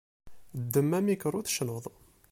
Ddem 0.61 0.89
amikru, 0.99 1.39
tecnuḍ. 1.45 1.85